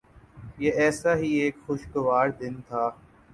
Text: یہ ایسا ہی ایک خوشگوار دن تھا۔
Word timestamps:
یہ 0.59 0.71
ایسا 0.81 1.11
ہی 1.17 1.29
ایک 1.41 1.55
خوشگوار 1.65 2.27
دن 2.39 2.53
تھا۔ 2.67 2.83